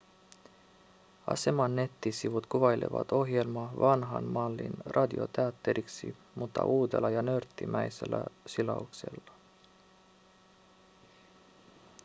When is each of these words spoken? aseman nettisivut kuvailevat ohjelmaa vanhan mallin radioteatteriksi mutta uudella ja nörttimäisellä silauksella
aseman 1.27 1.75
nettisivut 1.75 2.45
kuvailevat 2.45 3.11
ohjelmaa 3.11 3.73
vanhan 3.79 4.23
mallin 4.23 4.73
radioteatteriksi 4.85 6.17
mutta 6.35 6.63
uudella 6.65 7.09
ja 7.09 7.21
nörttimäisellä 7.21 8.23
silauksella 8.45 9.31